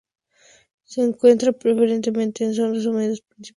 Se 0.83 0.99
encuentra 1.01 1.51
preferentemente 1.51 2.43
en 2.43 2.55
zonas 2.55 2.87
húmedas, 2.87 3.21
principalmente 3.21 3.29
bosques. 3.37 3.49